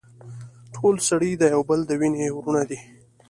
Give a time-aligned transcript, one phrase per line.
[0.75, 2.79] ټول سړي د يو بل د وينې وروڼه دي.